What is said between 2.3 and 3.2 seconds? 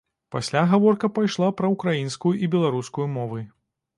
і беларускую